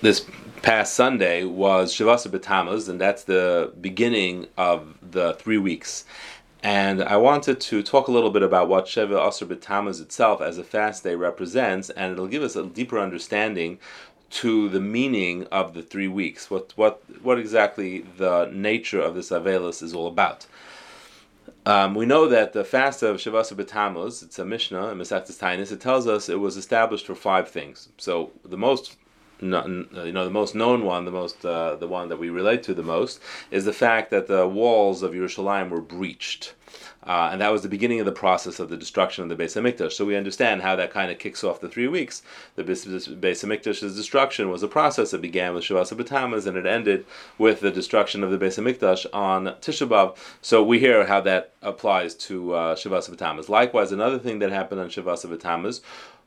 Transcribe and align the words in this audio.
this 0.00 0.24
past 0.62 0.94
Sunday 0.94 1.44
was 1.44 1.92
Shavasa 1.92 2.28
B'Tammuz, 2.28 2.88
and 2.88 3.00
that's 3.00 3.24
the 3.24 3.72
beginning 3.80 4.46
of 4.56 4.94
the 5.02 5.34
three 5.34 5.58
weeks. 5.58 6.04
And 6.62 7.02
I 7.02 7.16
wanted 7.16 7.60
to 7.60 7.82
talk 7.82 8.08
a 8.08 8.12
little 8.12 8.30
bit 8.30 8.42
about 8.42 8.68
what 8.68 8.86
Sheva 8.86 9.18
Asr 9.18 9.46
B'Tammuz 9.46 10.00
itself 10.00 10.40
as 10.40 10.58
a 10.58 10.64
fast 10.64 11.04
day 11.04 11.14
represents, 11.14 11.90
and 11.90 12.12
it'll 12.12 12.26
give 12.26 12.42
us 12.42 12.56
a 12.56 12.66
deeper 12.66 12.98
understanding 12.98 13.78
to 14.30 14.68
the 14.68 14.80
meaning 14.80 15.46
of 15.46 15.74
the 15.74 15.82
three 15.82 16.08
weeks, 16.08 16.50
what 16.50 16.76
what 16.76 17.02
what 17.22 17.38
exactly 17.38 18.00
the 18.18 18.50
nature 18.52 19.00
of 19.00 19.14
this 19.14 19.30
Avelis 19.30 19.82
is 19.82 19.94
all 19.94 20.06
about. 20.06 20.46
Um, 21.64 21.94
we 21.94 22.06
know 22.06 22.28
that 22.28 22.52
the 22.52 22.64
fast 22.64 23.02
of 23.02 23.16
Shavasa 23.16 23.54
B'Tammuz, 23.54 24.22
it's 24.22 24.38
a 24.38 24.44
Mishnah 24.44 24.88
in 24.88 24.98
Masechtas 24.98 25.38
Taanis, 25.38 25.72
it 25.72 25.80
tells 25.80 26.06
us 26.06 26.28
it 26.28 26.40
was 26.40 26.56
established 26.56 27.06
for 27.06 27.14
five 27.14 27.48
things. 27.48 27.88
So 27.96 28.32
the 28.44 28.56
most 28.58 28.96
you 29.40 29.48
know 30.12 30.24
the 30.24 30.30
most 30.30 30.54
known 30.54 30.84
one, 30.84 31.04
the 31.04 31.10
most 31.10 31.44
uh, 31.44 31.76
the 31.76 31.88
one 31.88 32.08
that 32.08 32.18
we 32.18 32.30
relate 32.30 32.62
to 32.64 32.74
the 32.74 32.82
most 32.82 33.20
is 33.50 33.64
the 33.64 33.72
fact 33.72 34.10
that 34.10 34.26
the 34.26 34.46
walls 34.46 35.02
of 35.02 35.12
Yerushalayim 35.12 35.70
were 35.70 35.80
breached. 35.80 36.54
Uh, 37.08 37.30
and 37.32 37.40
that 37.40 37.50
was 37.50 37.62
the 37.62 37.68
beginning 37.68 38.00
of 38.00 38.06
the 38.06 38.12
process 38.12 38.58
of 38.58 38.68
the 38.68 38.76
destruction 38.76 39.22
of 39.22 39.30
the 39.30 39.42
Beis 39.42 39.56
Hamikdash. 39.56 39.92
So 39.92 40.04
we 40.04 40.14
understand 40.14 40.60
how 40.60 40.76
that 40.76 40.90
kind 40.90 41.10
of 41.10 41.18
kicks 41.18 41.42
off 41.42 41.60
the 41.60 41.68
three 41.68 41.88
weeks. 41.88 42.22
The 42.56 42.64
Beis 42.64 42.84
Hamikdash's 42.84 43.96
destruction 43.96 44.50
was 44.50 44.62
a 44.62 44.68
process 44.68 45.12
that 45.12 45.22
began 45.22 45.54
with 45.54 45.64
Shavasa 45.64 45.96
B'Tammuz 45.96 46.46
and 46.46 46.56
it 46.58 46.66
ended 46.66 47.06
with 47.38 47.60
the 47.60 47.70
destruction 47.70 48.22
of 48.22 48.30
the 48.30 48.38
Beis 48.38 48.62
Hamikdash 48.62 49.06
on 49.12 49.46
Tisha 49.62 49.88
B'av. 49.88 50.16
So 50.42 50.62
we 50.62 50.80
hear 50.80 51.06
how 51.06 51.22
that 51.22 51.54
applies 51.62 52.14
to 52.14 52.52
uh, 52.52 52.74
Shavasa 52.74 53.10
B'Tammuz. 53.14 53.48
Likewise, 53.48 53.90
another 53.90 54.18
thing 54.18 54.40
that 54.40 54.50
happened 54.50 54.80
on 54.80 54.88
Shavasa 54.88 55.34
B'Tammuz 55.34 55.80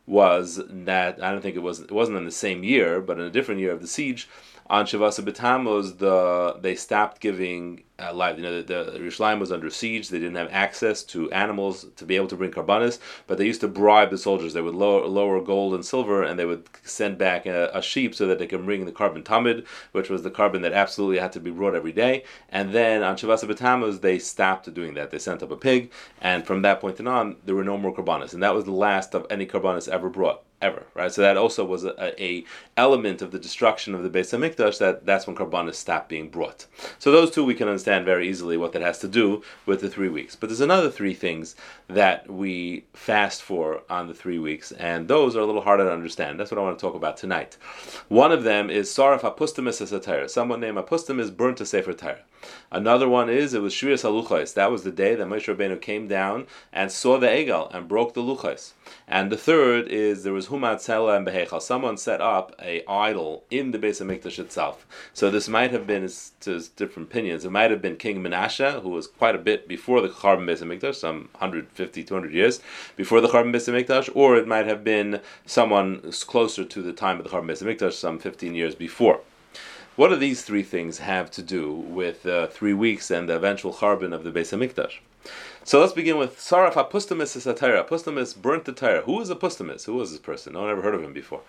was 0.06 0.62
that 0.68 1.24
I 1.24 1.32
don't 1.32 1.42
think 1.42 1.56
it 1.56 1.60
was 1.60 1.80
it 1.80 1.92
wasn't 1.92 2.18
in 2.18 2.26
the 2.26 2.32
same 2.32 2.64
year, 2.64 3.02
but 3.02 3.20
in 3.20 3.26
a 3.26 3.30
different 3.30 3.62
year 3.62 3.72
of 3.72 3.82
the 3.82 3.88
siege. 3.88 4.28
On 4.72 4.86
Shavasa 4.86 5.22
B'Tammuz, 5.22 5.98
the 5.98 6.56
they 6.62 6.76
stopped 6.76 7.20
giving 7.20 7.84
uh, 8.00 8.14
live. 8.14 8.38
You 8.38 8.44
know, 8.44 8.62
the, 8.62 8.86
the 8.86 9.36
was 9.38 9.52
under 9.52 9.70
siege. 9.70 10.08
They 10.08 10.18
didn't 10.18 10.38
have 10.38 10.48
access 10.50 11.04
to 11.12 11.30
animals 11.34 11.88
to 11.98 12.06
be 12.06 12.16
able 12.16 12.28
to 12.28 12.38
bring 12.38 12.52
karbanis, 12.52 12.98
but 13.28 13.38
they 13.38 13.46
used 13.46 13.60
to 13.60 13.68
bribe 13.68 14.12
the 14.12 14.18
soldiers. 14.18 14.54
They 14.54 14.62
would 14.62 14.74
lower, 14.74 15.06
lower 15.08 15.42
gold 15.42 15.74
and 15.74 15.86
silver, 15.86 16.24
and 16.24 16.40
they 16.40 16.46
would 16.46 16.70
send 16.84 17.18
back 17.18 17.46
a, 17.46 17.70
a, 17.74 17.82
sheep 17.82 18.16
so 18.16 18.26
that 18.28 18.40
they 18.40 18.48
can 18.48 18.64
bring 18.64 18.86
the 18.86 18.94
korban 18.94 19.26
tamid, 19.26 19.68
which 19.92 20.10
was 20.10 20.24
the 20.24 20.32
korban 20.32 20.62
that 20.62 20.72
absolutely 20.72 21.20
had 21.20 21.34
to 21.34 21.42
be 21.42 21.52
brought 21.52 21.76
every 21.76 21.92
day. 21.92 22.24
And 22.48 22.72
then 22.72 23.04
on 23.04 23.18
Shavasa 23.18 23.52
B'Tammuz, 23.52 24.00
they 24.00 24.20
stopped 24.20 24.74
doing 24.74 24.94
that. 24.94 25.12
They 25.12 25.20
sent 25.20 25.44
up 25.44 25.52
a 25.52 25.58
pig, 25.58 25.92
and 26.22 26.48
from 26.48 26.62
that 26.62 26.80
point 26.80 27.02
on, 27.02 27.36
there 27.46 27.56
were 27.56 27.66
no 27.66 27.78
more 27.78 27.94
karbanis, 27.94 28.34
and 28.34 28.42
that 28.42 28.56
was 28.56 28.64
the 28.64 28.72
last 28.72 29.14
of 29.16 29.28
any 29.30 29.46
karbanis 29.46 29.90
ever 29.90 30.10
brought 30.10 30.46
ever, 30.62 30.86
right? 30.94 31.12
So 31.12 31.22
that 31.22 31.38
also 31.38 31.66
was 31.66 31.84
a, 31.84 32.24
a 32.24 32.46
element 32.78 33.22
of 33.22 33.32
the 33.32 33.40
destruction 33.40 33.96
of 33.96 34.04
the 34.04 34.10
Beis 34.10 34.38
Hamikdash. 34.38 34.80
That 34.80 35.06
that's 35.06 35.28
when 35.28 35.36
karbanis 35.36 35.76
stopped 35.76 36.10
being 36.10 36.30
brought. 36.30 36.66
So 37.00 37.12
those 37.12 37.32
two 37.32 37.44
we 37.44 37.56
can 37.56 37.68
understand 37.68 38.06
very 38.06 38.30
easily 38.30 38.58
what 38.58 38.74
that 38.74 38.82
has 38.82 39.00
to 39.00 39.08
do 39.08 39.44
with 39.66 39.82
the 39.82 39.90
three 39.90 40.10
weeks. 40.10 40.36
But 40.36 40.50
there's 40.50 40.62
another 40.62 40.90
three 40.90 41.14
things 41.14 41.56
that 41.88 42.30
we 42.30 42.86
fast 42.94 43.42
for 43.42 43.82
on 43.90 44.08
the 44.08 44.14
three 44.14 44.40
weeks, 44.40 44.72
and 44.74 45.08
those 45.08 45.36
are 45.36 45.42
a 45.42 45.46
little 45.46 45.62
harder 45.62 45.86
to 45.86 45.94
understand. 45.94 46.40
That's 46.40 46.52
what 46.52 46.58
I 46.58 46.64
want 46.64 46.78
to 46.78 46.82
talk 46.82 46.96
about 46.96 47.18
tonight. 47.18 47.58
One 48.08 48.32
of 48.32 48.44
them 48.44 48.70
is 48.70 48.90
Saraf 48.90 49.22
Apustimus 49.22 49.82
Asatira. 49.82 50.30
Someone 50.30 50.60
named 50.60 50.78
Apustimus 50.78 51.36
burnt 51.36 51.62
a 51.62 51.66
Sefer 51.66 51.94
Torah. 51.94 52.20
Another 52.72 53.08
one 53.08 53.30
is 53.30 53.54
it 53.54 53.62
was 53.62 53.74
Shviras 53.74 54.04
Haluchais. 54.04 54.54
That 54.54 54.72
was 54.72 54.84
the 54.84 54.92
day 54.92 55.14
that 55.16 55.28
Moshe 55.28 55.54
Rabbeinu 55.54 55.80
came 55.80 56.08
down 56.08 56.48
and 56.74 56.92
saw 56.92 57.18
the 57.18 57.28
Egel 57.28 57.74
and 57.74 57.88
broke 57.88 58.14
the 58.14 58.22
Luchais. 58.22 58.74
And 59.08 59.32
the 59.32 59.38
third 59.38 59.88
is 59.88 60.24
there 60.24 60.34
was 60.34 60.48
Someone 61.62 61.98
set 61.98 62.22
up 62.22 62.56
a 62.62 62.84
idol 62.88 63.44
in 63.50 63.72
the 63.72 63.80
Beis 63.80 64.02
Hamikdash 64.02 64.40
itself. 64.40 64.86
So 65.14 65.30
this 65.30 65.48
might 65.48 65.72
have 65.72 65.88
been, 65.88 66.10
to 66.42 66.60
different 66.76 67.10
opinions, 67.10 67.46
it 67.46 67.52
might 67.52 67.72
have 67.72 67.82
been 67.82 67.96
King 67.96 68.24
Menashe, 68.24 68.82
who 68.82 68.90
was 68.90 69.08
quite 69.08 69.36
a 69.36 69.40
bit 69.40 69.68
before 69.68 70.02
the 70.02 70.10
Charbon 70.10 70.46
Beis 70.46 70.62
Hamikdash, 70.62 70.96
some 70.96 71.30
150, 71.34 72.04
200 72.04 72.34
years 72.34 72.60
before 72.96 73.22
the 73.22 73.28
Charbon 73.28 73.54
Beis 73.54 73.68
Hamikdash, 73.68 74.10
or 74.14 74.36
it 74.36 74.48
might 74.48 74.66
have 74.66 74.84
been 74.84 75.22
someone 75.46 76.12
closer 76.28 76.66
to 76.66 76.82
the 76.82 76.94
time 76.94 77.18
of 77.18 77.24
the 77.24 77.30
Charbon 77.30 77.48
Beis 77.48 77.64
Hamikdash, 77.64 77.94
some 77.94 78.20
15 78.20 78.54
years 78.56 78.76
before. 78.76 79.22
What 79.96 80.08
do 80.08 80.16
these 80.16 80.42
three 80.44 80.64
things 80.64 81.00
have 81.00 81.30
to 81.32 81.42
do 81.42 81.72
with 81.72 82.26
uh, 82.26 82.48
three 82.48 82.74
weeks 82.74 83.12
and 83.12 83.28
the 83.28 83.36
eventual 83.36 83.74
Charbon 83.74 84.14
of 84.14 84.24
the 84.24 84.32
Beis 84.32 84.58
Hamikdash? 84.58 85.00
So 85.64 85.80
let's 85.80 85.94
begin 85.94 86.18
with 86.18 86.38
Saraf 86.38 86.74
Apustamis 86.74 87.36
is 87.36 87.46
a 87.46 87.54
Torah. 87.54 87.84
Apustamis 87.84 88.36
burnt 88.36 88.66
the 88.66 88.74
Torah. 88.74 89.02
Who 89.02 89.22
is 89.22 89.30
Apustamis? 89.30 89.86
Who 89.86 89.94
was 89.94 90.12
this 90.12 90.20
person? 90.20 90.54
No 90.54 90.62
one 90.62 90.70
ever 90.70 90.82
heard 90.82 90.96
of 90.96 91.04
him 91.04 91.14
before. 91.14 91.42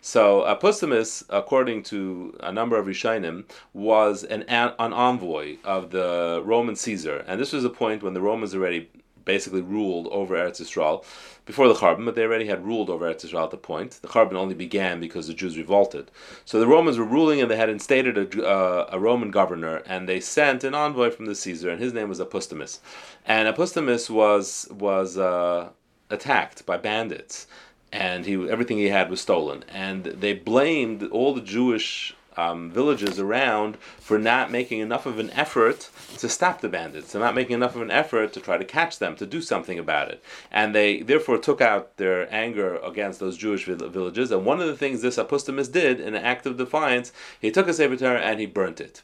So 0.00 0.42
Apustamis, 0.42 1.24
according 1.28 1.82
to 1.84 2.36
a 2.40 2.52
number 2.52 2.78
of 2.78 2.86
Rishonim, 2.86 3.44
was 3.72 4.22
an, 4.22 4.44
an 4.44 4.92
envoy 4.92 5.56
of 5.64 5.90
the 5.90 6.42
Roman 6.44 6.76
Caesar, 6.76 7.24
and 7.26 7.40
this 7.40 7.52
was 7.52 7.64
a 7.64 7.70
point 7.70 8.02
when 8.02 8.14
the 8.14 8.20
Romans 8.20 8.54
already 8.54 8.88
basically 9.26 9.60
ruled 9.60 10.06
over 10.10 10.34
Eretz 10.34 10.62
Yisrael 10.62 11.04
before 11.44 11.68
the 11.68 11.74
Charbon, 11.74 12.06
but 12.06 12.14
they 12.14 12.22
already 12.22 12.46
had 12.46 12.64
ruled 12.64 12.88
over 12.88 13.04
Eretz 13.04 13.26
Yisrael 13.26 13.44
at 13.44 13.50
the 13.50 13.58
point. 13.58 13.98
The 14.00 14.08
Charbon 14.08 14.36
only 14.36 14.54
began 14.54 14.98
because 14.98 15.26
the 15.26 15.34
Jews 15.34 15.58
revolted. 15.58 16.10
So 16.46 16.58
the 16.58 16.66
Romans 16.66 16.98
were 16.98 17.04
ruling, 17.04 17.42
and 17.42 17.50
they 17.50 17.56
had 17.56 17.68
instated 17.68 18.16
a, 18.16 18.46
uh, 18.48 18.88
a 18.90 18.98
Roman 18.98 19.30
governor, 19.30 19.82
and 19.84 20.08
they 20.08 20.20
sent 20.20 20.64
an 20.64 20.74
envoy 20.74 21.10
from 21.10 21.26
the 21.26 21.34
Caesar, 21.34 21.68
and 21.68 21.80
his 21.80 21.92
name 21.92 22.08
was 22.08 22.20
Apustamus. 22.20 22.78
And 23.26 23.54
Apustamus 23.54 24.08
was 24.08 24.66
was 24.70 25.18
uh, 25.18 25.68
attacked 26.08 26.64
by 26.64 26.78
bandits, 26.78 27.46
and 27.92 28.24
he 28.24 28.48
everything 28.48 28.78
he 28.78 28.88
had 28.88 29.10
was 29.10 29.20
stolen, 29.20 29.64
and 29.68 30.04
they 30.04 30.32
blamed 30.32 31.02
all 31.04 31.34
the 31.34 31.40
Jewish 31.40 32.14
um, 32.36 32.70
villages 32.70 33.18
around 33.18 33.76
for 33.98 34.18
not 34.18 34.50
making 34.50 34.80
enough 34.80 35.06
of 35.06 35.18
an 35.18 35.30
effort 35.30 35.90
to 36.18 36.28
stop 36.28 36.60
the 36.60 36.68
bandits. 36.68 37.12
They're 37.12 37.22
not 37.22 37.34
making 37.34 37.54
enough 37.54 37.74
of 37.74 37.82
an 37.82 37.90
effort 37.90 38.32
to 38.34 38.40
try 38.40 38.58
to 38.58 38.64
catch 38.64 38.98
them, 38.98 39.16
to 39.16 39.26
do 39.26 39.40
something 39.40 39.78
about 39.78 40.10
it. 40.10 40.22
And 40.50 40.74
they 40.74 41.02
therefore 41.02 41.38
took 41.38 41.60
out 41.60 41.96
their 41.96 42.32
anger 42.34 42.76
against 42.76 43.20
those 43.20 43.36
Jewish 43.36 43.64
villages. 43.64 44.30
And 44.30 44.44
one 44.44 44.60
of 44.60 44.66
the 44.66 44.76
things 44.76 45.02
this 45.02 45.16
Apustamus 45.16 45.70
did 45.70 46.00
in 46.00 46.14
an 46.14 46.24
act 46.24 46.46
of 46.46 46.56
defiance, 46.56 47.12
he 47.40 47.50
took 47.50 47.68
a 47.68 47.72
Sefer 47.72 47.96
Torah 47.96 48.20
and 48.20 48.40
he 48.40 48.46
burnt 48.46 48.80
it. 48.80 49.02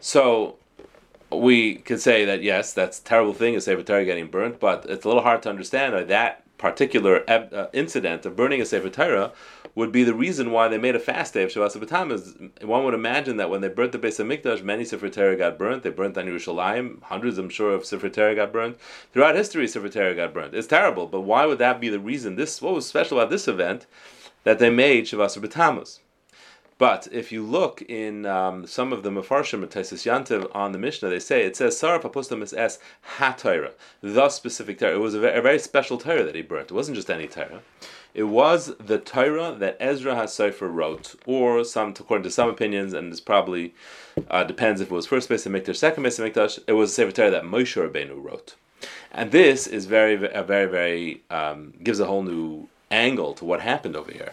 So 0.00 0.56
we 1.30 1.76
could 1.76 2.00
say 2.00 2.24
that 2.24 2.42
yes, 2.42 2.72
that's 2.72 3.00
a 3.00 3.04
terrible 3.04 3.34
thing, 3.34 3.56
a 3.56 3.60
Sefer 3.60 3.82
Torah 3.82 4.04
getting 4.04 4.26
burnt, 4.26 4.60
but 4.60 4.86
it's 4.88 5.04
a 5.04 5.08
little 5.08 5.22
hard 5.22 5.42
to 5.42 5.50
understand 5.50 6.08
that 6.08 6.44
particular 6.60 7.24
uh, 7.26 7.68
incident 7.72 8.26
of 8.26 8.36
burning 8.36 8.60
a 8.60 8.66
Sefer 8.66 8.90
Torah 8.90 9.32
would 9.74 9.90
be 9.90 10.04
the 10.04 10.12
reason 10.12 10.50
why 10.50 10.68
they 10.68 10.76
made 10.76 10.94
a 10.94 11.00
fast 11.00 11.32
day 11.32 11.42
of 11.42 11.50
Shabbat 11.50 11.74
Sabbatam. 11.74 12.64
One 12.64 12.84
would 12.84 12.92
imagine 12.92 13.38
that 13.38 13.48
when 13.48 13.62
they 13.62 13.68
burnt 13.68 13.92
the 13.92 13.98
Beis 13.98 14.22
Hamikdash, 14.22 14.62
many 14.62 14.84
Sefer 14.84 15.08
Torah 15.08 15.36
got 15.36 15.58
burnt. 15.58 15.84
They 15.84 15.90
burnt 15.90 16.18
on 16.18 16.26
Yerushalayim. 16.26 17.02
Hundreds, 17.04 17.38
I'm 17.38 17.48
sure, 17.48 17.72
of 17.72 17.86
Sefer 17.86 18.10
Torah 18.10 18.34
got 18.34 18.52
burnt. 18.52 18.76
Throughout 19.14 19.36
history, 19.36 19.66
Sefer 19.66 19.88
Torah 19.88 20.14
got 20.14 20.34
burnt. 20.34 20.54
It's 20.54 20.66
terrible, 20.66 21.06
but 21.06 21.22
why 21.22 21.46
would 21.46 21.58
that 21.58 21.80
be 21.80 21.88
the 21.88 21.98
reason? 21.98 22.36
This 22.36 22.60
what 22.60 22.74
was 22.74 22.86
special 22.86 23.18
about 23.18 23.30
this 23.30 23.48
event 23.48 23.86
that 24.44 24.58
they 24.58 24.68
made 24.68 25.06
Shabbat 25.06 25.40
Sabbatam. 25.40 25.98
But 26.80 27.08
if 27.12 27.30
you 27.30 27.42
look 27.42 27.82
in 27.82 28.24
um, 28.24 28.66
some 28.66 28.90
of 28.90 29.02
the 29.02 29.10
Mefarshim 29.10 29.62
Tosfos 29.66 30.06
Yom 30.06 30.24
Tov 30.24 30.50
on 30.54 30.72
the 30.72 30.78
Mishnah, 30.78 31.10
they 31.10 31.18
say 31.18 31.42
it 31.42 31.54
says 31.54 31.76
Sarah 31.76 32.00
Apostamus 32.00 32.56
es 32.56 32.78
ha 33.02 33.34
Torah, 33.36 33.72
the 34.00 34.30
specific 34.30 34.78
Torah. 34.78 34.94
It 34.94 35.00
was 35.00 35.12
a 35.12 35.20
very, 35.20 35.38
a 35.38 35.42
very 35.42 35.58
special 35.58 35.98
Torah 35.98 36.24
that 36.24 36.34
he 36.34 36.40
burnt. 36.40 36.70
It 36.70 36.74
wasn't 36.74 36.96
just 36.96 37.10
any 37.10 37.28
Torah. 37.28 37.60
It 38.14 38.22
was 38.22 38.74
the 38.78 38.96
Torah 38.96 39.54
that 39.58 39.76
Ezra 39.78 40.14
HaSofer 40.14 40.72
wrote, 40.72 41.16
or 41.26 41.64
some, 41.64 41.90
according 41.90 42.24
to 42.24 42.30
some 42.30 42.48
opinions, 42.48 42.94
and 42.94 43.12
this 43.12 43.20
probably 43.20 43.74
uh, 44.30 44.44
depends 44.44 44.80
if 44.80 44.90
it 44.90 44.94
was 44.94 45.06
first 45.06 45.28
Beis 45.28 45.46
Hamikdash, 45.46 45.76
second 45.76 46.02
base 46.02 46.18
Beis 46.18 46.32
Hamikdash, 46.32 46.60
it 46.66 46.72
was 46.72 46.92
the 46.92 46.94
Sefer 46.94 47.12
Torah 47.12 47.30
that 47.30 47.44
Moshe 47.44 47.76
Rabbeinu 47.76 48.24
wrote. 48.24 48.54
And 49.12 49.32
this 49.32 49.66
is 49.66 49.84
very, 49.84 50.16
very, 50.16 50.64
very, 50.64 51.22
um, 51.28 51.74
gives 51.82 52.00
a 52.00 52.06
whole 52.06 52.22
new 52.22 52.68
angle 52.90 53.34
to 53.34 53.44
what 53.44 53.60
happened 53.60 53.96
over 53.96 54.10
here. 54.10 54.32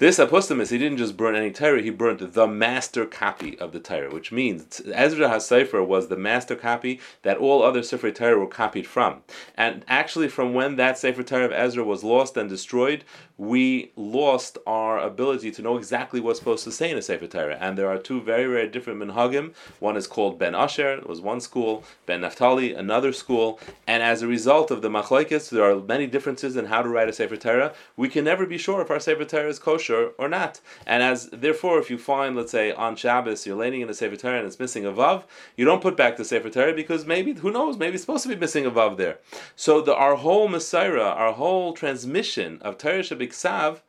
This 0.00 0.18
Apostamus, 0.18 0.70
he 0.70 0.78
didn't 0.78 0.96
just 0.96 1.18
burn 1.18 1.36
any 1.36 1.50
Torah, 1.50 1.82
he 1.82 1.90
burned 1.90 2.20
the 2.20 2.46
master 2.46 3.04
copy 3.04 3.58
of 3.58 3.72
the 3.72 3.80
Torah, 3.80 4.10
which 4.10 4.32
means 4.32 4.80
Ezra 4.94 5.28
HaSofer 5.28 5.86
was 5.86 6.08
the 6.08 6.16
master 6.16 6.56
copy 6.56 6.98
that 7.20 7.36
all 7.36 7.62
other 7.62 7.82
Sefer 7.82 8.10
Torah 8.10 8.38
were 8.38 8.46
copied 8.46 8.86
from. 8.86 9.20
And 9.58 9.84
actually, 9.88 10.28
from 10.28 10.54
when 10.54 10.76
that 10.76 10.96
Sefer 10.96 11.22
Torah 11.22 11.44
of 11.44 11.52
Ezra 11.52 11.84
was 11.84 12.02
lost 12.02 12.38
and 12.38 12.48
destroyed, 12.48 13.04
we 13.40 13.90
lost 13.96 14.58
our 14.66 14.98
ability 14.98 15.50
to 15.50 15.62
know 15.62 15.78
exactly 15.78 16.20
what's 16.20 16.38
supposed 16.38 16.62
to 16.62 16.70
say 16.70 16.90
in 16.90 16.98
a 16.98 17.00
Sefer 17.00 17.26
Torah. 17.26 17.56
And 17.58 17.78
there 17.78 17.88
are 17.88 17.96
two 17.96 18.20
very, 18.20 18.44
very 18.44 18.68
different 18.68 19.00
minhagim. 19.00 19.54
One 19.78 19.96
is 19.96 20.06
called 20.06 20.38
Ben 20.38 20.54
Asher, 20.54 20.92
it 20.98 21.08
was 21.08 21.22
one 21.22 21.40
school, 21.40 21.82
Ben 22.04 22.20
Naphtali, 22.20 22.74
another 22.74 23.14
school. 23.14 23.58
And 23.86 24.02
as 24.02 24.20
a 24.20 24.26
result 24.26 24.70
of 24.70 24.82
the 24.82 24.90
machlokes, 24.90 25.48
there 25.48 25.64
are 25.64 25.80
many 25.80 26.06
differences 26.06 26.54
in 26.54 26.66
how 26.66 26.82
to 26.82 26.90
write 26.90 27.08
a 27.08 27.14
Sefer 27.14 27.38
Torah. 27.38 27.72
We 27.96 28.10
can 28.10 28.24
never 28.26 28.44
be 28.44 28.58
sure 28.58 28.82
if 28.82 28.90
our 28.90 29.00
Sefer 29.00 29.24
Torah 29.24 29.48
is 29.48 29.58
kosher 29.58 30.10
or 30.18 30.28
not. 30.28 30.60
And 30.86 31.02
as 31.02 31.30
therefore, 31.30 31.78
if 31.78 31.88
you 31.88 31.96
find, 31.96 32.36
let's 32.36 32.52
say, 32.52 32.72
on 32.72 32.94
Shabbos, 32.94 33.46
you're 33.46 33.56
laying 33.56 33.80
in 33.80 33.88
a 33.88 33.94
Sefer 33.94 34.16
Torah 34.16 34.40
and 34.40 34.46
it's 34.46 34.60
missing 34.60 34.84
a 34.84 34.92
Vav, 34.92 35.22
you 35.56 35.64
don't 35.64 35.80
put 35.80 35.96
back 35.96 36.18
the 36.18 36.26
Sefer 36.26 36.50
Torah 36.50 36.74
because 36.74 37.06
maybe, 37.06 37.32
who 37.32 37.50
knows, 37.50 37.78
maybe 37.78 37.94
it's 37.94 38.02
supposed 38.02 38.24
to 38.24 38.28
be 38.28 38.36
missing 38.36 38.66
a 38.66 38.70
Vav 38.70 38.98
there. 38.98 39.16
So 39.56 39.80
the, 39.80 39.94
our 39.94 40.16
whole 40.16 40.46
mesorah, 40.46 41.16
our 41.16 41.32
whole 41.32 41.72
transmission 41.72 42.58
of 42.60 42.76
Torah 42.76 43.00
Shabbat 43.00 43.29
Iksav 43.30 43.80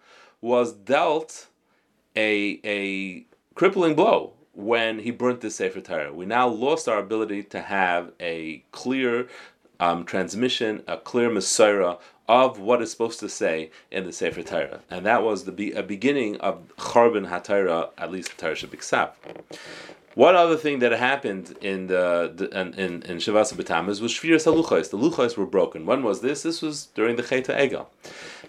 was 0.41 0.73
dealt 0.73 1.47
a, 2.15 2.59
a 2.63 3.25
crippling 3.55 3.95
blow 3.95 4.33
when 4.53 4.99
he 4.99 5.11
burnt 5.11 5.41
the 5.41 5.49
Sefer 5.49 5.81
Torah. 5.81 6.13
We 6.13 6.25
now 6.25 6.47
lost 6.47 6.87
our 6.87 6.99
ability 6.99 7.43
to 7.43 7.61
have 7.61 8.11
a 8.19 8.63
clear 8.71 9.27
um, 9.79 10.03
transmission, 10.05 10.83
a 10.87 10.97
clear 10.97 11.29
mesorah 11.29 11.99
of 12.27 12.59
what 12.59 12.81
is 12.81 12.91
supposed 12.91 13.19
to 13.19 13.29
say 13.29 13.71
in 13.89 14.05
the 14.05 14.13
Sefer 14.13 14.43
Torah. 14.43 14.81
And 14.89 15.05
that 15.05 15.23
was 15.23 15.43
the 15.43 15.51
be- 15.51 15.81
beginning 15.81 16.37
of 16.37 16.67
Charbon 16.77 17.29
HaTorah, 17.29 17.89
at 17.97 18.11
least 18.11 18.37
Torah 18.37 18.55
Shabbat 18.55 19.11
one 20.15 20.35
other 20.35 20.57
thing 20.57 20.79
that 20.79 20.91
happened 20.91 21.57
in 21.61 21.87
the, 21.87 22.31
the 22.35 22.59
in 22.59 23.03
in 23.03 23.17
Shavasa 23.17 23.53
B'Tammuz 23.53 24.01
was 24.01 24.11
Shviras 24.11 24.45
HaLuchos. 24.45 24.89
The 24.89 24.97
Luchos 24.97 25.37
were 25.37 25.45
broken. 25.45 25.85
When 25.85 26.03
was 26.03 26.21
this? 26.21 26.43
This 26.43 26.61
was 26.61 26.87
during 26.87 27.15
the 27.15 27.23
Chet 27.23 27.45
Egel. 27.45 27.87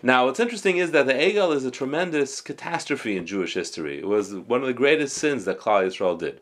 Now, 0.02 0.26
what's 0.26 0.40
interesting 0.40 0.78
is 0.78 0.90
that 0.90 1.06
the 1.06 1.14
Egel 1.14 1.54
is 1.54 1.64
a 1.64 1.70
tremendous 1.70 2.40
catastrophe 2.40 3.16
in 3.16 3.26
Jewish 3.26 3.54
history. 3.54 3.98
It 3.98 4.08
was 4.08 4.34
one 4.34 4.60
of 4.60 4.66
the 4.66 4.72
greatest 4.72 5.16
sins 5.16 5.44
that 5.44 5.60
Klal 5.60 5.86
Yisrael 5.86 6.18
did. 6.18 6.40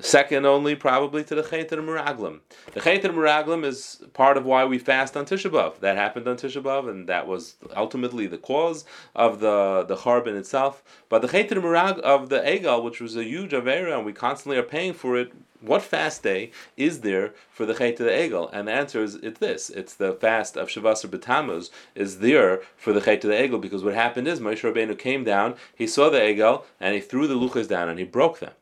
Second 0.00 0.46
only 0.46 0.74
probably 0.74 1.24
to 1.24 1.34
the 1.34 1.42
Chet 1.42 1.70
Meraglim. 1.70 2.40
The 2.72 2.80
Chet 2.80 3.02
Meraglim 3.02 3.64
is 3.64 4.02
part 4.14 4.36
of 4.36 4.44
why 4.44 4.64
we 4.64 4.78
fast 4.78 5.16
on 5.16 5.26
Tisha 5.26 5.50
B'Av. 5.50 5.80
That 5.80 5.96
happened 5.96 6.28
on 6.28 6.36
Tisha 6.36 6.62
B'Av, 6.62 6.88
and 6.88 7.08
that 7.08 7.26
was 7.26 7.56
ultimately 7.74 8.26
the 8.26 8.38
cause 8.38 8.84
of 9.14 9.40
the 9.40 9.84
the 9.86 9.96
Charbon 9.96 10.36
itself. 10.36 10.82
But 11.08 11.22
the 11.22 11.28
Chet 11.28 11.50
Merag 11.50 11.98
of 12.00 12.28
the 12.28 12.42
Egal, 12.52 12.82
which 12.82 13.00
was 13.00 13.16
a 13.16 13.24
huge 13.24 13.52
Avera, 13.52 13.96
and 13.96 14.04
we 14.04 14.12
constantly 14.12 14.58
are 14.58 14.62
paying 14.62 14.92
for 14.92 15.16
it. 15.16 15.32
What 15.60 15.82
fast 15.82 16.22
day 16.22 16.50
is 16.76 17.00
there 17.00 17.32
for 17.50 17.64
the 17.64 17.74
Chet 17.74 17.96
the 17.96 18.04
Egel? 18.04 18.50
And 18.52 18.68
the 18.68 18.72
answer 18.72 19.02
is 19.02 19.14
it's 19.16 19.40
this. 19.40 19.70
It's 19.70 19.94
the 19.94 20.12
fast 20.12 20.56
of 20.56 20.68
Shavasar 20.68 21.08
B'Tammuz 21.08 21.70
is 21.94 22.18
there 22.18 22.60
for 22.76 22.92
the 22.92 23.00
Chet 23.00 23.22
the 23.22 23.28
Egel 23.28 23.60
because 23.60 23.82
what 23.82 23.94
happened 23.94 24.28
is 24.28 24.38
Moshe 24.38 24.60
Rabbeinu 24.62 24.98
came 24.98 25.24
down, 25.24 25.54
he 25.74 25.86
saw 25.86 26.10
the 26.10 26.18
Egel, 26.18 26.64
and 26.78 26.94
he 26.94 27.00
threw 27.00 27.26
the 27.26 27.34
luchas 27.34 27.68
down 27.68 27.88
and 27.88 27.98
he 27.98 28.04
broke 28.04 28.40
them. 28.40 28.52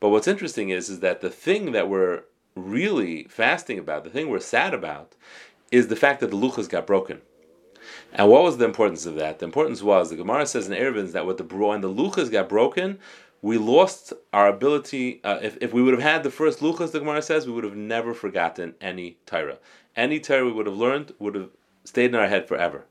But 0.00 0.10
what's 0.10 0.28
interesting 0.28 0.70
is, 0.70 0.88
is 0.88 1.00
that 1.00 1.20
the 1.20 1.30
thing 1.30 1.72
that 1.72 1.88
we're 1.88 2.22
really 2.54 3.24
fasting 3.24 3.78
about, 3.78 4.04
the 4.04 4.10
thing 4.10 4.28
we're 4.28 4.40
sad 4.40 4.74
about, 4.74 5.14
is 5.70 5.88
the 5.88 5.96
fact 5.96 6.20
that 6.20 6.30
the 6.30 6.36
luchas 6.36 6.68
got 6.68 6.86
broken. 6.86 7.20
And 8.12 8.30
what 8.30 8.42
was 8.42 8.56
the 8.56 8.64
importance 8.64 9.06
of 9.06 9.14
that? 9.16 9.38
The 9.38 9.46
importance 9.46 9.82
was 9.82 10.10
the 10.10 10.16
Gemara 10.16 10.46
says 10.46 10.68
in 10.68 10.74
Eruvins 10.74 11.12
that 11.12 11.26
with 11.26 11.38
the 11.38 11.44
when 11.44 11.80
the 11.80 11.88
luchas 11.88 12.30
got 12.30 12.48
broken, 12.48 12.98
we 13.42 13.58
lost 13.58 14.12
our 14.32 14.48
ability. 14.48 15.20
Uh, 15.22 15.38
if, 15.42 15.58
if 15.60 15.72
we 15.72 15.82
would 15.82 15.94
have 15.94 16.02
had 16.02 16.22
the 16.22 16.30
first 16.30 16.60
luchas, 16.60 16.92
the 16.92 16.98
Gemara 16.98 17.22
says, 17.22 17.46
we 17.46 17.52
would 17.52 17.64
have 17.64 17.76
never 17.76 18.14
forgotten 18.14 18.74
any 18.80 19.18
Torah. 19.26 19.58
Any 19.94 20.18
Torah 20.20 20.44
we 20.44 20.52
would 20.52 20.66
have 20.66 20.76
learned 20.76 21.12
would 21.18 21.34
have 21.34 21.50
stayed 21.84 22.10
in 22.10 22.14
our 22.14 22.28
head 22.28 22.48
forever. 22.48 22.86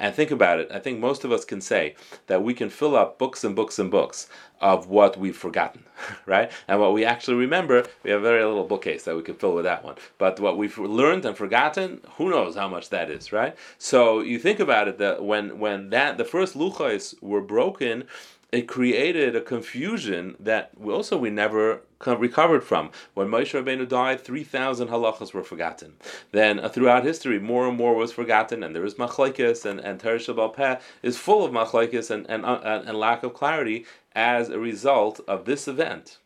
And 0.00 0.14
think 0.14 0.30
about 0.30 0.58
it. 0.58 0.68
I 0.72 0.78
think 0.78 0.98
most 0.98 1.24
of 1.24 1.30
us 1.30 1.44
can 1.44 1.60
say 1.60 1.94
that 2.26 2.42
we 2.42 2.54
can 2.54 2.70
fill 2.70 2.96
up 2.96 3.18
books 3.18 3.44
and 3.44 3.54
books 3.54 3.78
and 3.78 3.90
books 3.90 4.28
of 4.60 4.88
what 4.88 5.18
we've 5.18 5.36
forgotten, 5.36 5.84
right? 6.26 6.50
And 6.66 6.80
what 6.80 6.94
we 6.94 7.04
actually 7.04 7.36
remember, 7.36 7.84
we 8.02 8.10
have 8.10 8.22
very 8.22 8.42
little 8.42 8.64
bookcase 8.64 9.04
that 9.04 9.14
we 9.14 9.22
can 9.22 9.34
fill 9.34 9.54
with 9.54 9.64
that 9.64 9.84
one. 9.84 9.96
But 10.16 10.40
what 10.40 10.56
we've 10.56 10.76
learned 10.78 11.26
and 11.26 11.36
forgotten, 11.36 12.00
who 12.16 12.30
knows 12.30 12.56
how 12.56 12.66
much 12.66 12.88
that 12.88 13.10
is, 13.10 13.30
right? 13.30 13.54
So 13.76 14.20
you 14.20 14.38
think 14.38 14.58
about 14.58 14.88
it 14.88 14.98
that 14.98 15.22
when 15.22 15.58
when 15.58 15.90
that 15.90 16.16
the 16.16 16.24
first 16.24 16.56
luchos 16.56 17.14
were 17.22 17.42
broken, 17.42 18.04
it 18.52 18.66
created 18.66 19.36
a 19.36 19.40
confusion 19.40 20.36
that 20.40 20.70
we 20.76 20.92
also 20.92 21.16
we 21.16 21.30
never 21.30 21.82
recovered 22.06 22.64
from. 22.64 22.90
When 23.14 23.28
Moshe 23.28 23.52
Rabbeinu 23.52 23.88
died, 23.88 24.20
3,000 24.20 24.88
halachas 24.88 25.32
were 25.32 25.44
forgotten. 25.44 25.94
Then 26.32 26.58
uh, 26.58 26.68
throughout 26.68 27.04
history, 27.04 27.38
more 27.38 27.68
and 27.68 27.76
more 27.76 27.94
was 27.94 28.12
forgotten, 28.12 28.62
and 28.62 28.74
there 28.74 28.84
is 28.84 28.94
machlekes, 28.94 29.64
and, 29.64 29.80
and 29.80 29.89
Teresh 29.98 30.54
Peh 30.54 30.76
is 31.02 31.18
full 31.18 31.44
of 31.44 31.52
machlekes 31.52 32.10
and, 32.10 32.28
and, 32.28 32.44
uh, 32.44 32.82
and 32.86 32.98
lack 32.98 33.22
of 33.22 33.34
clarity 33.34 33.86
as 34.14 34.48
a 34.48 34.58
result 34.58 35.20
of 35.26 35.44
this 35.44 35.66
event. 35.66 36.18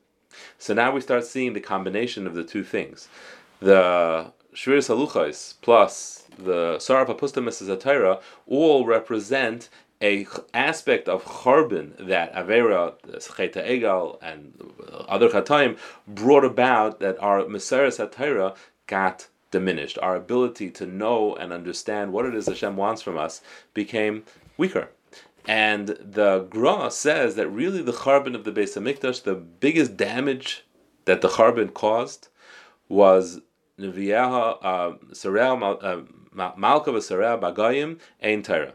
So 0.59 0.75
now 0.75 0.93
we 0.93 1.01
start 1.01 1.25
seeing 1.25 1.53
the 1.53 1.61
combination 1.61 2.27
of 2.27 2.35
the 2.35 2.45
two 2.45 2.65
things. 2.65 3.09
The 3.61 4.33
Shvir 4.55 4.79
Saluchais 4.79 5.55
plus 5.63 6.25
the 6.39 6.79
Sarah 6.79 7.07
Papusta 7.07 7.43
Mrs. 7.43 8.21
all 8.47 8.85
represent 8.85 9.69
a 10.03 10.27
aspect 10.53 11.09
of 11.09 11.25
charbon 11.25 11.95
that 12.07 12.35
Avera, 12.35 12.95
Cheta 13.37 13.71
Egal, 13.71 14.19
and 14.21 14.53
other 15.09 15.29
Chataim 15.29 15.79
brought 16.07 16.45
about 16.45 17.01
that 17.01 17.17
our 17.21 17.47
Messiah 17.49 17.89
Satira 17.89 18.57
got 18.87 19.29
diminished. 19.55 19.99
Our 20.03 20.17
ability 20.17 20.71
to 20.73 20.87
know 20.87 21.37
and 21.37 21.53
understand 21.53 22.13
what 22.13 22.27
it 22.27 22.35
is 22.35 22.47
Hashem 22.47 22.77
wants 22.77 23.03
from 23.03 23.17
us 23.17 23.41
became 23.73 24.25
weaker. 24.57 24.89
And 25.47 25.89
the 26.01 26.47
Gra 26.51 26.91
says 26.91 27.37
that 27.37 27.49
really 27.49 27.83
the 27.83 27.93
charbon 27.93 28.35
of 28.35 28.43
the 28.43 28.51
Beis 28.51 28.75
Hamikdash, 28.77 29.23
the 29.23 29.37
biggest 29.37 29.97
damage 29.97 30.65
that 31.05 31.21
the 31.21 31.29
charbon 31.29 31.73
caused 31.73 32.29
was 32.89 33.41
Neviyaha 33.79 34.99
uh, 35.81 36.03
Malka 36.57 37.01
Sarah 37.01 37.39
Bagayim 37.39 38.01
Ein 38.21 38.43
Torah 38.43 38.75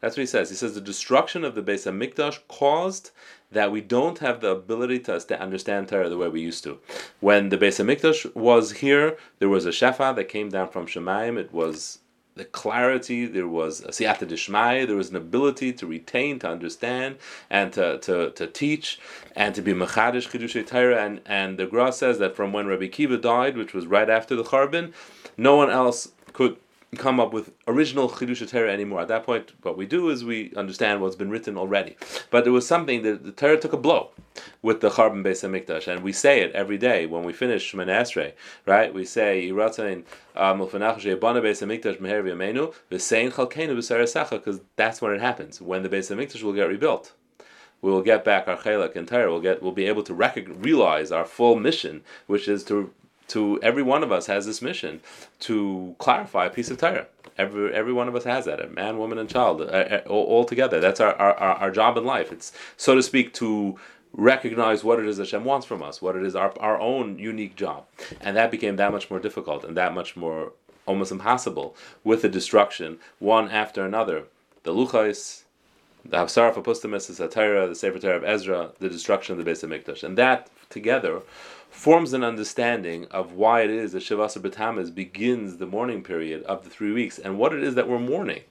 that's 0.00 0.16
what 0.16 0.22
he 0.22 0.26
says. 0.26 0.48
He 0.48 0.56
says 0.56 0.74
the 0.74 0.80
destruction 0.80 1.44
of 1.44 1.54
the 1.54 1.62
Beis 1.62 1.86
Hamikdash 1.90 2.40
caused 2.48 3.10
that 3.52 3.72
we 3.72 3.80
don't 3.80 4.18
have 4.18 4.40
the 4.40 4.50
ability 4.50 5.00
to 5.00 5.40
understand 5.40 5.88
Torah 5.88 6.08
the 6.08 6.16
way 6.16 6.28
we 6.28 6.40
used 6.40 6.62
to. 6.64 6.78
When 7.18 7.48
the 7.48 7.58
Beis 7.58 7.82
Hamikdash 7.82 8.34
was 8.34 8.72
here, 8.72 9.16
there 9.38 9.48
was 9.48 9.66
a 9.66 9.70
shefa 9.70 10.14
that 10.14 10.28
came 10.28 10.50
down 10.50 10.68
from 10.68 10.86
Shemaim. 10.86 11.36
It 11.36 11.52
was 11.52 11.98
the 12.36 12.44
clarity, 12.44 13.26
there 13.26 13.48
was 13.48 13.80
a 13.80 13.88
siyata 13.88 14.26
dishmai, 14.26 14.86
there 14.86 14.96
was 14.96 15.10
an 15.10 15.16
ability 15.16 15.72
to 15.74 15.86
retain, 15.86 16.38
to 16.38 16.48
understand, 16.48 17.16
and 17.50 17.72
to, 17.72 17.98
to, 17.98 18.30
to 18.30 18.46
teach, 18.46 19.00
and 19.34 19.54
to 19.54 19.60
be 19.60 19.74
mechadish 19.74 20.30
chidushay 20.30 20.66
Torah. 20.66 21.04
And, 21.04 21.20
and 21.26 21.58
the 21.58 21.66
Gra 21.66 21.92
says 21.92 22.18
that 22.18 22.36
from 22.36 22.52
when 22.52 22.66
Rabbi 22.66 22.86
Kiva 22.86 23.18
died, 23.18 23.56
which 23.56 23.74
was 23.74 23.86
right 23.86 24.08
after 24.08 24.36
the 24.36 24.44
Charbin, 24.44 24.92
no 25.36 25.56
one 25.56 25.70
else 25.70 26.12
could 26.32 26.56
come 26.96 27.20
up 27.20 27.32
with 27.32 27.52
original 27.68 28.08
Chidush 28.08 28.48
Torah 28.50 28.72
anymore. 28.72 29.00
At 29.00 29.08
that 29.08 29.24
point, 29.24 29.52
what 29.62 29.76
we 29.76 29.86
do 29.86 30.10
is 30.10 30.24
we 30.24 30.52
understand 30.56 31.00
what's 31.00 31.16
been 31.16 31.30
written 31.30 31.56
already. 31.56 31.96
But 32.30 32.44
there 32.44 32.52
was 32.52 32.66
something 32.66 33.02
that 33.02 33.24
the 33.24 33.32
Torah 33.32 33.58
took 33.58 33.72
a 33.72 33.76
blow 33.76 34.10
with 34.60 34.80
the 34.80 34.90
Charbon 34.90 35.24
Beis 35.24 35.46
Hamikdash, 35.46 35.86
and 35.86 36.02
we 36.02 36.12
say 36.12 36.40
it 36.40 36.52
every 36.52 36.78
day 36.78 37.06
when 37.06 37.22
we 37.22 37.32
finish 37.32 37.72
Shemoneh 37.72 38.00
Esrei, 38.00 38.32
right? 38.66 38.92
We 38.92 39.04
say 39.04 39.48
Yiratzain 39.48 40.04
uh, 40.34 40.54
Mulfanach 40.54 41.00
She'ebana 41.00 41.40
Beis 41.40 41.64
Hamikdash 41.64 41.98
Meher 41.98 42.24
V'Yameinu 42.24 42.74
V'Sein 42.90 43.30
Chalkeinu 43.30 43.76
B'Sarasacha, 43.76 44.30
because 44.30 44.60
that's 44.76 45.00
when 45.00 45.12
it 45.12 45.20
happens 45.20 45.60
when 45.60 45.82
the 45.82 45.88
Beis 45.88 46.14
Hamikdash 46.14 46.42
will 46.42 46.52
get 46.52 46.68
rebuilt 46.68 47.12
we 47.82 47.90
will 47.90 48.02
get 48.02 48.24
back 48.24 48.46
our 48.46 48.58
chelak 48.58 48.96
and 48.96 49.08
Torah. 49.08 49.30
We'll 49.30 49.40
get, 49.40 49.62
we'll 49.62 49.72
be 49.72 49.86
able 49.86 50.02
to 50.04 50.14
recognize, 50.14 50.58
realize 50.58 51.10
our 51.10 51.24
full 51.24 51.56
mission, 51.56 52.02
which 52.26 52.46
is 52.48 52.62
to 52.64 52.92
to 53.30 53.58
every 53.62 53.82
one 53.82 54.02
of 54.02 54.12
us 54.12 54.26
has 54.26 54.46
this 54.46 54.60
mission 54.60 55.00
to 55.40 55.94
clarify 55.98 56.46
a 56.46 56.50
piece 56.50 56.70
of 56.70 56.78
Torah. 56.78 57.06
Every, 57.38 57.72
every 57.72 57.92
one 57.92 58.08
of 58.08 58.16
us 58.16 58.24
has 58.24 58.44
that, 58.44 58.60
a 58.60 58.68
man, 58.68 58.98
woman, 58.98 59.18
and 59.18 59.28
child, 59.28 59.62
uh, 59.62 59.64
uh, 59.64 60.02
all, 60.06 60.24
all, 60.24 60.44
together. 60.44 60.80
That's 60.80 61.00
our, 61.00 61.14
our, 61.14 61.34
our 61.34 61.70
job 61.70 61.96
in 61.96 62.04
life. 62.04 62.32
It's, 62.32 62.52
so 62.76 62.94
to 62.94 63.02
speak, 63.02 63.32
to 63.34 63.78
recognize 64.12 64.82
what 64.82 64.98
it 64.98 65.06
is 65.06 65.18
Hashem 65.18 65.44
wants 65.44 65.66
from 65.66 65.82
us, 65.82 66.02
what 66.02 66.16
it 66.16 66.24
is 66.24 66.34
our, 66.34 66.52
our 66.58 66.78
own 66.80 67.18
unique 67.18 67.56
job. 67.56 67.86
And 68.20 68.36
that 68.36 68.50
became 68.50 68.76
that 68.76 68.92
much 68.92 69.10
more 69.10 69.20
difficult 69.20 69.64
and 69.64 69.76
that 69.76 69.94
much 69.94 70.16
more 70.16 70.52
almost 70.86 71.12
impossible 71.12 71.76
with 72.02 72.22
the 72.22 72.28
destruction, 72.28 72.98
one 73.20 73.48
after 73.48 73.84
another. 73.84 74.24
The 74.64 74.74
Luchais, 74.74 75.44
the 76.04 76.16
Hafsarah 76.16 76.54
for 76.54 76.62
Pustamis, 76.62 77.06
the 77.06 77.28
Satira, 77.28 77.68
the 77.68 77.74
Sefer 77.74 77.98
Torah 77.98 78.16
of 78.16 78.24
Ezra, 78.24 78.72
the 78.78 78.88
destruction 78.88 79.38
of 79.38 79.44
the 79.44 79.50
Beis 79.50 79.66
Hamikdash. 79.66 80.02
And 80.02 80.16
that 80.18 80.50
together 80.68 81.22
forms 81.70 82.12
an 82.12 82.24
understanding 82.24 83.06
of 83.10 83.32
why 83.32 83.62
it 83.62 83.70
is 83.70 83.92
that 83.92 84.02
Shavasar 84.02 84.42
B'Tammuz 84.42 84.94
begins 84.94 85.58
the 85.58 85.66
mourning 85.66 86.02
period 86.02 86.42
of 86.44 86.64
the 86.64 86.70
three 86.70 86.92
weeks 86.92 87.18
and 87.18 87.38
what 87.38 87.52
it 87.52 87.62
is 87.62 87.74
that 87.74 87.88
we're 87.88 87.98
mourning 87.98 88.42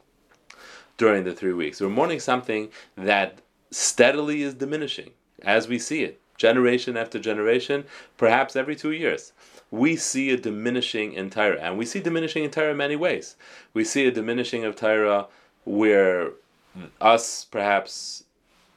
during 0.97 1.23
the 1.23 1.33
three 1.33 1.53
weeks. 1.53 1.81
We're 1.81 1.89
mourning 1.89 2.19
something 2.19 2.69
that 2.95 3.39
steadily 3.71 4.41
is 4.41 4.53
diminishing 4.53 5.11
as 5.43 5.67
we 5.67 5.79
see 5.79 6.03
it, 6.03 6.19
generation 6.37 6.97
after 6.97 7.19
generation, 7.19 7.85
perhaps 8.17 8.55
every 8.55 8.75
two 8.75 8.91
years. 8.91 9.33
We 9.71 9.95
see 9.95 10.31
a 10.31 10.37
diminishing 10.37 11.13
in 11.13 11.29
Torah, 11.29 11.59
and 11.61 11.77
we 11.77 11.85
see 11.85 11.99
diminishing 11.99 12.43
in 12.43 12.51
Torah 12.51 12.71
in 12.71 12.77
many 12.77 12.95
ways. 12.95 13.35
We 13.73 13.83
see 13.83 14.07
a 14.07 14.11
diminishing 14.11 14.63
of 14.63 14.75
Torah 14.75 15.27
where 15.65 16.31
us 17.01 17.45
perhaps 17.45 18.23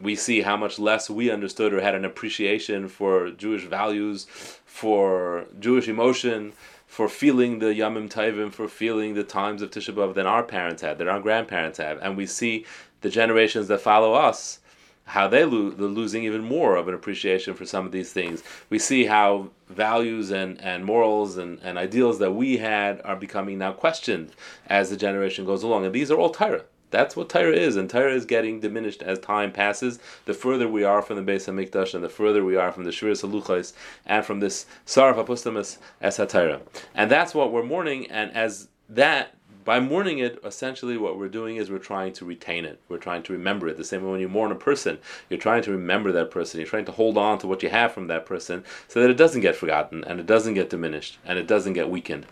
we 0.01 0.17
see 0.17 0.43
how 0.43 0.57
much 0.57 0.79
less 0.79 1.09
we 1.09 1.31
understood 1.31 1.73
or 1.73 1.81
had 1.81 1.95
an 1.95 2.05
appreciation 2.05 2.89
for 2.89 3.31
Jewish 3.31 3.65
values, 3.65 4.27
for 4.65 5.47
Jewish 5.61 5.87
emotion, 5.89 6.53
for 6.87 7.09
feeling 7.09 7.61
the 7.61 7.67
Yamim 7.67 8.11
Taivim, 8.11 8.53
for 8.53 8.69
feeling 8.69 9.15
the 9.15 9.23
times 9.23 9.63
of 9.63 9.71
Tisha 9.71 9.95
B'Av 9.95 10.15
than 10.15 10.27
our 10.27 10.43
parents 10.43 10.83
had, 10.83 10.99
than 10.99 11.09
our 11.09 11.21
grandparents 11.21 11.79
have. 11.79 11.99
And 12.03 12.17
we 12.17 12.27
see 12.27 12.67
the 13.01 13.09
generations 13.09 13.69
that 13.69 13.81
follow 13.81 14.13
us, 14.13 14.59
how 15.05 15.29
they 15.29 15.45
lo- 15.45 15.71
they're 15.71 15.87
losing 15.87 16.25
even 16.25 16.43
more 16.43 16.77
of 16.77 16.89
an 16.89 16.95
appreciation 16.95 17.55
for 17.55 17.65
some 17.65 17.87
of 17.87 17.93
these 17.93 18.13
things. 18.13 18.43
We 18.71 18.79
see 18.79 19.07
how 19.07 19.51
values 19.69 20.31
and, 20.31 20.61
and 20.61 20.85
morals 20.85 21.39
and, 21.39 21.61
and 21.63 21.79
ideals 21.79 22.19
that 22.19 22.33
we 22.33 22.59
had 22.59 23.01
are 23.05 23.17
becoming 23.17 23.59
now 23.59 23.73
questioned 23.73 24.33
as 24.67 24.91
the 24.91 24.97
generation 24.97 25.45
goes 25.45 25.63
along. 25.63 25.87
And 25.87 25.95
these 25.95 26.11
are 26.11 26.19
all 26.19 26.31
Torah. 26.31 26.65
That's 26.93 27.17
what 27.17 27.29
Torah 27.29 27.57
is, 27.57 27.77
and 27.77 27.91
Torah 27.91 28.15
is 28.15 28.25
getting 28.25 28.61
diminished 28.61 29.03
as 29.03 29.19
time 29.19 29.51
passes. 29.51 29.99
The 30.27 30.35
further 30.35 30.69
we 30.69 30.85
are 30.85 31.03
from 31.03 31.17
the 31.17 31.33
Beis 31.33 31.49
Hamikdash, 31.49 31.95
and 31.95 32.05
the 32.05 32.09
further 32.09 32.45
we 32.45 32.55
are 32.55 32.71
from 32.71 32.85
the 32.85 32.93
Shir 32.93 33.11
Saluchais, 33.11 33.73
and 34.07 34.25
from 34.25 34.39
this 34.39 34.67
Saraf 34.87 35.17
Apustamus 35.17 35.79
as 36.01 36.19
HaTorah. 36.19 36.61
And 36.95 37.11
that's 37.11 37.35
what 37.35 37.51
we're 37.51 37.65
mourning, 37.65 38.09
and 38.09 38.31
as 38.33 38.69
that 38.89 39.35
by 39.65 39.81
mourning 39.81 40.19
it, 40.19 40.41
essentially 40.45 40.97
what 40.97 41.19
we're 41.19 41.29
doing 41.29 41.57
is 41.57 41.71
we're 41.71 41.79
trying 41.79 42.13
to 42.15 42.25
retain 42.25 42.65
it. 42.65 42.81
We're 42.89 42.99
trying 42.99 43.23
to 43.25 43.33
remember 43.33 43.69
it. 43.69 43.77
The 43.77 43.85
same 43.85 44.03
way 44.03 44.11
when 44.11 44.21
you 44.21 44.29
mourn 44.29 44.51
a 44.51 44.57
person, 44.57 44.99
you're 45.29 45.39
trying 45.39 45.63
to 45.63 45.71
remember 45.71 46.11
that 46.13 46.31
person. 46.31 46.59
You're 46.59 46.69
trying 46.69 46.85
to 46.87 46.93
hold 46.93 47.17
on 47.17 47.39
to 47.39 47.47
what 47.47 47.63
you 47.63 47.69
have 47.69 47.93
from 47.93 48.09
that 48.09 48.27
person 48.27 48.65
so 48.89 49.01
that 49.01 49.11
it 49.11 49.17
doesn't 49.17 49.41
get 49.41 49.57
forgotten 49.57 50.05
and 50.05 50.19
it 50.19 50.27
doesn't 50.27 50.55
get 50.55 50.71
diminished 50.71 51.19
and 51.25 51.39
it 51.39 51.47
doesn't 51.47 51.75
get 51.75 51.91
weakened. 51.91 52.27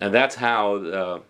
And 0.00 0.14
that's 0.14 0.36
how 0.36 0.76
uh, 0.76 1.20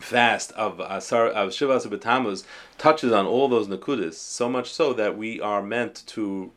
fast 0.00 0.52
of 0.52 0.80
uh, 0.80 0.86
Asar 0.90 1.28
of 1.28 1.50
Shivas 1.50 1.86
B'Tammuz 1.86 2.44
touches 2.78 3.12
on 3.12 3.26
all 3.26 3.48
those 3.48 3.68
nakudas, 3.68 4.14
so 4.14 4.48
much 4.48 4.72
so 4.72 4.92
that 4.94 5.16
we 5.16 5.40
are 5.40 5.62
meant 5.62 6.02
to 6.08 6.52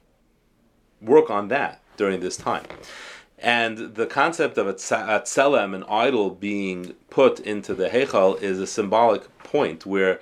work 1.02 1.30
on 1.30 1.50
that 1.50 1.82
during 1.98 2.22
this 2.22 2.38
time. 2.38 2.66
And 3.38 3.96
the 3.96 4.06
concept 4.06 4.58
of 4.58 4.68
a 4.68 4.74
tselem, 4.74 5.76
an 5.76 5.84
idol, 5.90 6.30
being 6.30 6.96
put 7.10 7.42
into 7.42 7.74
the 7.74 7.90
Heichal 7.90 8.42
is 8.42 8.60
a 8.60 8.68
symbolic 8.68 9.38
point 9.40 9.86
where 9.86 10.22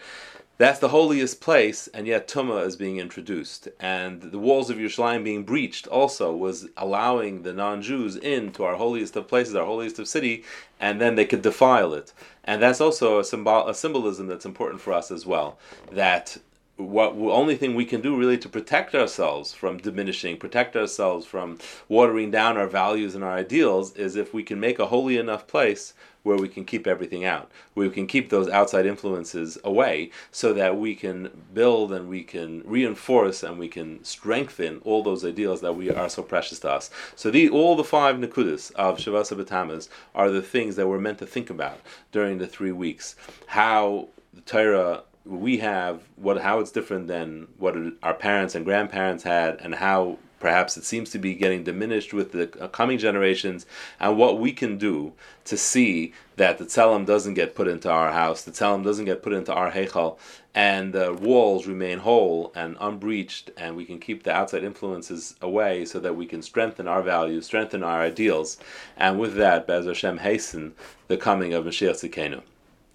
that's 0.62 0.80
the 0.80 0.89
holiest 0.89 1.41
place, 1.41 1.88
and 1.88 2.06
yet 2.06 2.27
Tumah 2.27 2.65
is 2.65 2.75
being 2.75 3.00
introduced. 3.00 3.68
And 3.80 4.22
the 4.22 4.38
walls 4.38 4.70
of 4.70 4.77
Yerushalayim 4.77 5.24
being 5.24 5.44
breached 5.44 5.88
also 5.88 6.36
was 6.36 6.68
allowing 6.77 7.41
the 7.41 7.53
non 7.53 7.82
Jews 7.82 8.15
into 8.15 8.63
our 8.63 8.75
holiest 8.75 9.15
of 9.15 9.27
places, 9.27 9.56
our 9.56 9.65
holiest 9.65 9.98
of 9.98 10.08
city, 10.08 10.44
and 10.80 11.01
then 11.01 11.15
they 11.15 11.25
could 11.25 11.41
defile 11.41 11.94
it. 11.94 12.13
And 12.44 12.62
that's 12.62 12.82
also 12.82 13.20
a, 13.20 13.24
symbol, 13.24 13.68
a 13.68 13.74
symbolism 13.74 14.27
that's 14.27 14.46
important 14.46 14.82
for 14.82 14.94
us 14.94 15.10
as 15.10 15.25
well. 15.25 15.58
That 15.91 16.38
what 16.82 17.16
the 17.16 17.26
only 17.26 17.56
thing 17.56 17.76
we 17.76 17.86
can 17.86 18.02
do 18.02 18.18
really 18.18 18.38
to 18.38 18.50
protect 18.50 18.96
ourselves 18.96 19.54
from 19.54 19.78
diminishing, 19.78 20.38
protect 20.38 20.76
ourselves 20.76 21.26
from 21.26 21.58
watering 21.88 22.32
down 22.32 22.58
our 22.58 22.68
values 22.68 23.16
and 23.16 23.24
our 23.24 23.34
ideals 23.34 23.96
is 23.96 24.16
if 24.16 24.34
we 24.34 24.44
can 24.44 24.60
make 24.60 24.80
a 24.80 24.88
holy 24.88 25.18
enough 25.18 25.48
place 25.48 25.94
where 26.24 26.38
we 26.38 26.48
can 26.48 26.64
keep 26.66 26.86
everything 26.86 27.26
out, 27.26 27.50
where 27.74 27.88
we 27.88 27.94
can 27.94 28.06
keep 28.06 28.30
those 28.30 28.48
outside 28.50 28.86
influences 28.86 29.58
away, 29.64 30.12
so 30.32 30.54
that 30.54 30.78
we 30.78 30.96
can 30.96 31.30
build 31.54 31.92
and 31.92 32.08
we 32.08 32.24
can 32.24 32.62
reinforce 32.66 33.44
and 33.44 33.58
we 33.58 33.68
can 33.68 34.04
strengthen 34.04 34.80
all 34.84 35.02
those 35.02 35.26
ideals 35.26 35.62
that 35.62 35.76
we 35.76 35.90
are 35.90 36.10
so 36.10 36.22
precious 36.22 36.60
to 36.60 36.70
us. 36.70 36.90
So 37.16 37.32
the 37.32 37.50
all 37.50 37.76
the 37.76 37.84
five 37.84 38.18
nikudas 38.18 38.72
of 38.74 38.98
Shavasa 38.98 39.90
are 40.14 40.30
the 40.30 40.42
things 40.42 40.76
that 40.76 40.88
we're 40.88 41.00
meant 41.00 41.18
to 41.20 41.26
think 41.26 41.50
about 41.50 41.80
during 42.12 42.38
the 42.38 42.48
three 42.48 42.72
weeks. 42.72 43.16
How 43.48 44.10
the 44.34 44.42
Torah 44.42 45.04
we 45.25 45.58
have 45.60 46.01
what 46.16 46.42
how 46.42 46.60
it's 46.60 46.72
different 46.72 47.08
than 47.08 47.48
what 47.58 47.75
our 48.01 48.13
parents 48.13 48.56
and 48.56 48.66
grandparents 48.66 49.24
had 49.24 49.60
and 49.62 49.75
how 49.75 50.18
perhaps 50.42 50.75
it 50.75 50.84
seems 50.84 51.12
to 51.12 51.20
be 51.20 51.36
getting 51.36 51.63
diminished 51.63 52.13
with 52.13 52.32
the 52.32 52.48
coming 52.70 52.98
generations 52.98 53.66
and 54.00 54.18
what 54.18 54.40
we 54.40 54.51
can 54.51 54.78
do 54.78 55.13
to 55.46 55.56
see 55.56 56.12
that 56.36 56.58
the 56.58 56.66
tzelem 56.66 57.06
doesn't 57.06 57.36
get 57.36 57.56
put 57.56 57.68
into 57.68 57.90
our 57.90 58.12
house, 58.12 58.42
the 58.44 58.51
tzelem 58.51 58.84
doesn't 58.84 59.06
get 59.06 59.22
put 59.22 59.34
into 59.34 59.54
our 59.54 59.72
heichal, 59.72 60.18
and 60.56 60.94
the 60.94 61.13
walls 61.13 61.68
remain 61.68 62.00
whole 62.00 62.51
and 62.56 62.75
unbreached, 62.82 63.51
and 63.56 63.75
we 63.75 63.86
can 63.86 64.00
keep 64.00 64.24
the 64.24 64.34
outside 64.34 64.63
influences 64.63 65.36
away 65.42 65.86
so 65.86 66.00
that 66.00 66.16
we 66.16 66.25
can 66.25 66.42
strengthen 66.42 66.88
our 66.88 67.04
values, 67.04 67.46
strengthen 67.46 67.84
our 67.84 68.01
ideals, 68.01 68.58
and 68.98 69.20
with 69.20 69.36
that, 69.36 69.68
Bez 69.68 69.86
Hashem, 69.86 70.18
hasten 70.18 70.74
the 71.08 71.18
coming 71.18 71.54
of 71.54 71.66
Mashiach 71.66 72.04
Tzidkenu. 72.04 72.42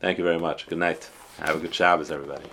Thank 0.01 0.19
you 0.19 0.25
very 0.25 0.39
much. 0.39 0.67
Good 0.67 0.79
night. 0.79 1.09
Have 1.39 1.57
a 1.57 1.59
good 1.59 1.75
Shabbos, 1.75 2.11
everybody. 2.11 2.47